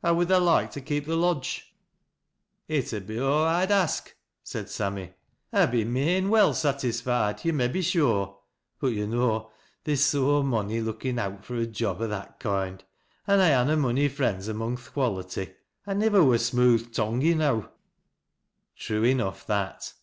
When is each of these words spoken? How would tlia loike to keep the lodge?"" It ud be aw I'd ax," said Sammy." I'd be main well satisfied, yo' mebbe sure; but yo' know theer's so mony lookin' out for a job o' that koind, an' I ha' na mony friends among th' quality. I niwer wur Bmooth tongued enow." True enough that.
How 0.00 0.14
would 0.14 0.28
tlia 0.28 0.40
loike 0.40 0.70
to 0.74 0.80
keep 0.80 1.06
the 1.06 1.16
lodge?"" 1.16 1.74
It 2.68 2.94
ud 2.94 3.04
be 3.04 3.18
aw 3.18 3.46
I'd 3.46 3.72
ax," 3.72 4.14
said 4.44 4.70
Sammy." 4.70 5.10
I'd 5.52 5.72
be 5.72 5.82
main 5.84 6.30
well 6.30 6.54
satisfied, 6.54 7.44
yo' 7.44 7.50
mebbe 7.52 7.82
sure; 7.82 8.38
but 8.78 8.92
yo' 8.92 9.06
know 9.08 9.50
theer's 9.82 10.04
so 10.04 10.44
mony 10.44 10.80
lookin' 10.80 11.18
out 11.18 11.44
for 11.44 11.56
a 11.56 11.66
job 11.66 12.00
o' 12.00 12.06
that 12.06 12.38
koind, 12.38 12.82
an' 13.26 13.40
I 13.40 13.50
ha' 13.60 13.64
na 13.66 13.74
mony 13.74 14.08
friends 14.08 14.46
among 14.46 14.76
th' 14.76 14.92
quality. 14.92 15.52
I 15.84 15.94
niwer 15.94 16.24
wur 16.24 16.36
Bmooth 16.38 16.94
tongued 16.94 17.24
enow." 17.24 17.68
True 18.76 19.02
enough 19.02 19.44
that. 19.48 19.94